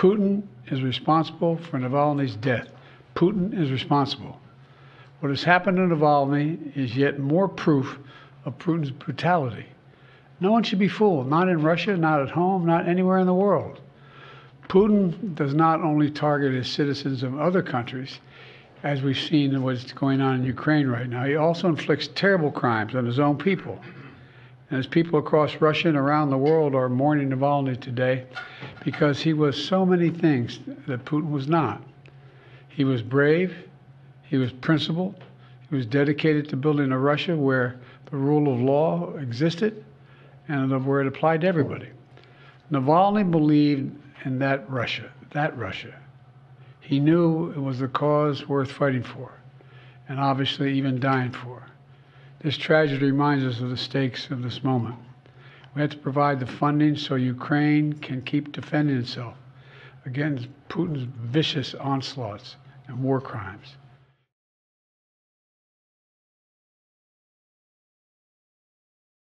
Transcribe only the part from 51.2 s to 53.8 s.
for. This tragedy reminds us of the